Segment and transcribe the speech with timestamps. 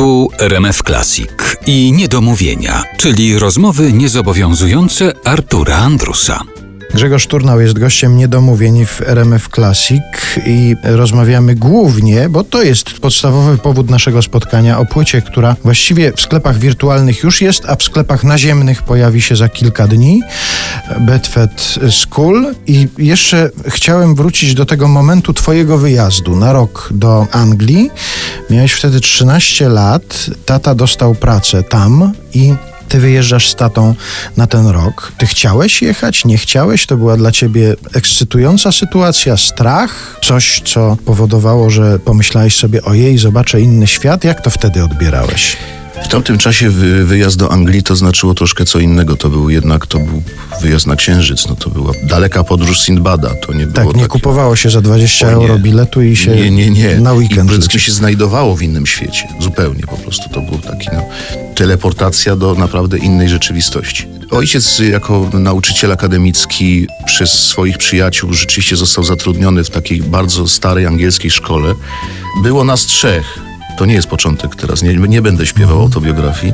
[0.00, 6.40] Tu RMF Classic i niedomówienia, czyli rozmowy niezobowiązujące Artura Andrusa.
[6.94, 10.02] Grzegorz Turnał jest gościem niedomówień w RMF Classic
[10.46, 16.20] i rozmawiamy głównie, bo to jest podstawowy powód naszego spotkania, o płycie, która właściwie w
[16.20, 20.20] sklepach wirtualnych już jest, a w sklepach naziemnych pojawi się za kilka dni.
[21.00, 22.54] Bedford School.
[22.66, 27.90] I jeszcze chciałem wrócić do tego momentu twojego wyjazdu na rok do Anglii.
[28.50, 32.54] Miałeś wtedy 13 lat, tata dostał pracę tam i
[32.90, 33.94] ty wyjeżdżasz z tatą
[34.36, 35.12] na ten rok.
[35.18, 36.86] Ty chciałeś jechać, nie chciałeś?
[36.86, 43.60] To była dla ciebie ekscytująca sytuacja, strach, coś, co powodowało, że pomyślałeś sobie, ojej, zobaczę
[43.60, 44.24] inny świat.
[44.24, 45.56] Jak to wtedy odbierałeś?
[46.04, 49.16] W tamtym czasie wy, wyjazd do Anglii to znaczyło troszkę co innego.
[49.16, 50.22] To był jednak to był
[50.62, 51.48] wyjazd na Księżyc.
[51.48, 53.30] No to była daleka podróż Sinbada.
[53.46, 56.36] To nie Tak, było nie takie- kupowało się za 20 O euro biletu i się
[56.36, 57.00] nie, nie, nie.
[57.00, 57.80] na I weekend leci.
[57.80, 59.28] się znajdowało w innym świecie.
[59.40, 60.28] Zupełnie po prostu.
[60.34, 61.02] To był taki no,
[61.60, 64.06] teleportacja do naprawdę innej rzeczywistości.
[64.30, 71.30] Ojciec jako nauczyciel akademicki przez swoich przyjaciół rzeczywiście został zatrudniony w takiej bardzo starej angielskiej
[71.30, 71.74] szkole.
[72.42, 73.38] Było nas trzech.
[73.78, 76.52] To nie jest początek teraz, nie, nie będę śpiewał autobiografii,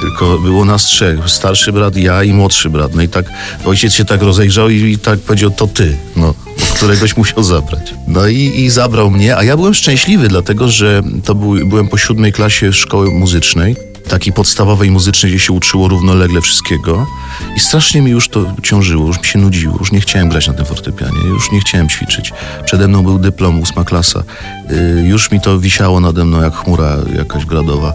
[0.00, 1.18] tylko było nas trzech.
[1.26, 2.94] Starszy brat, ja i młodszy brat.
[2.94, 3.24] No i tak
[3.64, 6.34] ojciec się tak rozejrzał i, i tak powiedział, to ty, no,
[6.74, 7.94] któregoś musiał zabrać.
[8.06, 11.98] No i, i zabrał mnie, a ja byłem szczęśliwy, dlatego że to był, byłem po
[11.98, 17.06] siódmej klasie szkoły muzycznej, takiej podstawowej muzycznej, gdzie się uczyło równolegle wszystkiego
[17.56, 20.54] i strasznie mi już to ciążyło, już mi się nudziło, już nie chciałem grać na
[20.54, 22.32] tym fortepianie, już nie chciałem ćwiczyć.
[22.64, 24.22] Przede mną był dyplom, ósma klasa.
[24.70, 27.92] Y, już mi to wisiało nade mną jak chmura jakaś gradowa.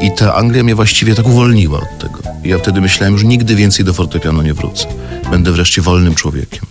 [0.00, 2.18] I ta Anglia mnie właściwie tak uwolniła od tego.
[2.44, 4.86] I ja wtedy myślałem, już nigdy więcej do fortepianu nie wrócę.
[5.30, 6.64] Będę wreszcie wolnym człowiekiem.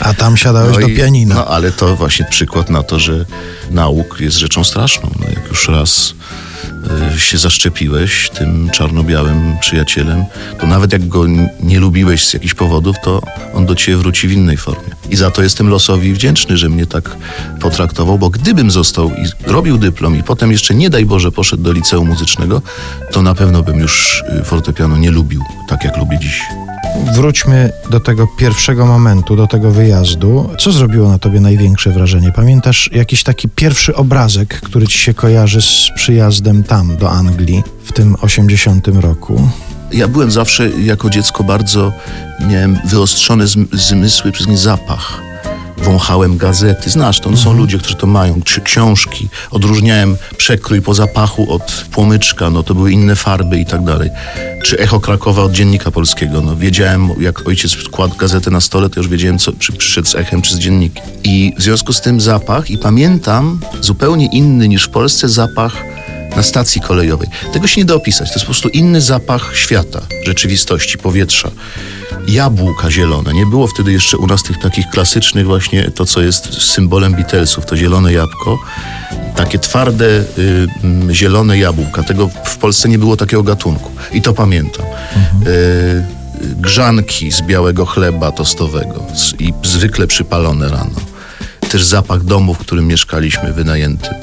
[0.00, 1.34] A tam siadałeś do i- pianina.
[1.34, 3.24] No ale to właśnie przykład na to, że
[3.70, 5.10] nauk jest rzeczą straszną.
[5.20, 6.14] No, jak już raz
[7.18, 10.24] się zaszczepiłeś tym czarno-białym przyjacielem,
[10.60, 11.26] to nawet jak go
[11.60, 13.22] nie lubiłeś z jakichś powodów, to
[13.54, 14.90] on do ciebie wróci w innej formie.
[15.10, 17.16] I za to jestem losowi wdzięczny, że mnie tak
[17.60, 21.72] potraktował, bo gdybym został i robił dyplom i potem jeszcze nie daj Boże poszedł do
[21.72, 22.62] liceum muzycznego,
[23.12, 25.42] to na pewno bym już y, fortepianu nie lubił
[25.72, 26.42] tak jak lubię dziś.
[27.14, 30.50] Wróćmy do tego pierwszego momentu, do tego wyjazdu.
[30.58, 32.32] Co zrobiło na tobie największe wrażenie?
[32.32, 37.92] Pamiętasz jakiś taki pierwszy obrazek, który ci się kojarzy z przyjazdem tam, do Anglii, w
[37.92, 39.48] tym 80 roku?
[39.92, 41.92] Ja byłem zawsze jako dziecko bardzo,
[42.50, 45.31] miałem wyostrzone zm- zmysły przez zapach.
[45.82, 49.28] Wąchałem gazety, znasz to, no są ludzie, którzy to mają, czy książki.
[49.50, 54.10] Odróżniałem przekrój po zapachu od płomyczka, no to były inne farby i tak dalej.
[54.64, 59.00] Czy Echo Krakowa od Dziennika Polskiego, no wiedziałem, jak ojciec kładł gazetę na stole, to
[59.00, 61.04] już wiedziałem, co, czy przyszedł z Echem, czy z Dziennikiem.
[61.24, 65.84] I w związku z tym zapach i pamiętam zupełnie inny niż w Polsce zapach
[66.36, 67.28] na stacji kolejowej.
[67.52, 68.28] Tego się nie da opisać.
[68.28, 71.50] To jest po prostu inny zapach świata, rzeczywistości, powietrza.
[72.28, 73.34] Jabłka zielone.
[73.34, 77.66] Nie było wtedy jeszcze u nas tych takich klasycznych właśnie, to co jest symbolem Beatlesów,
[77.66, 78.58] to zielone jabłko.
[79.36, 82.02] Takie twarde, y, mm, zielone jabłka.
[82.02, 83.90] Tego w Polsce nie było takiego gatunku.
[84.12, 84.86] I to pamiętam.
[85.46, 86.04] Y,
[86.42, 91.12] grzanki z białego chleba tostowego z, i zwykle przypalone rano
[91.72, 94.14] też zapach domu, w którym mieszkaliśmy, wynajętym.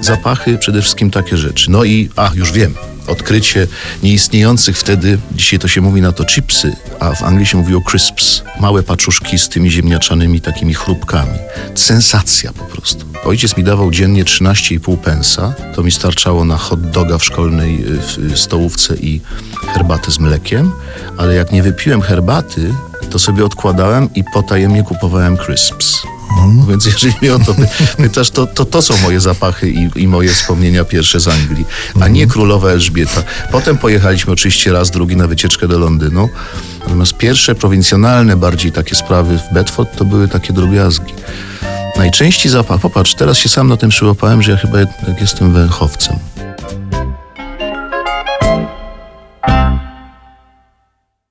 [0.00, 1.70] Zapachy, przede wszystkim takie rzeczy.
[1.70, 2.74] No i, a już wiem,
[3.06, 3.66] odkrycie
[4.02, 7.80] nieistniejących wtedy, dzisiaj to się mówi na to chipsy, a w Anglii się mówi o
[7.80, 8.42] crisps.
[8.60, 11.38] Małe paczuszki z tymi ziemniaczanymi takimi chrupkami.
[11.74, 13.06] Sensacja po prostu.
[13.24, 15.54] Ojciec mi dawał dziennie 13,5 pensa.
[15.74, 17.84] To mi starczało na hot doga w szkolnej
[18.18, 19.20] y, w stołówce i
[19.68, 20.72] herbatę z mlekiem,
[21.18, 22.74] ale jak nie wypiłem herbaty,
[23.10, 26.15] to sobie odkładałem i potajemnie kupowałem crisps.
[26.68, 30.08] Więc jeżeli mnie o to py- pytasz, to, to to są moje zapachy i, i
[30.08, 31.64] moje wspomnienia pierwsze z Anglii,
[32.00, 33.22] a nie królowa Elżbieta.
[33.52, 36.28] Potem pojechaliśmy oczywiście raz, drugi na wycieczkę do Londynu.
[36.80, 41.14] Natomiast pierwsze prowincjonalne bardziej takie sprawy w Bedford to były takie drobiazgi.
[41.96, 46.16] Najczęściej zapach, popatrz, teraz się sam na tym przyłapałem, że ja chyba jednak jestem węchowcem.